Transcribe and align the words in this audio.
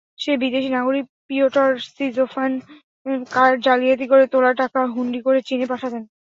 বিদেশি 0.37 0.69
নাগরিক 0.71 1.05
Piotr 1.27 1.69
সিজোফেন 1.87 2.51
card 3.31 3.57
জালিয়াতি 3.65 4.05
করে 4.11 4.23
তোলা 4.33 4.51
টাকা 4.61 4.79
হুন্ডি 4.93 5.19
করে 5.25 5.39
চীনে 5.47 5.65
পাঠাতেন। 5.71 6.03